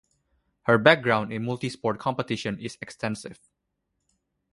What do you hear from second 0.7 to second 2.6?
background in multi-sport competition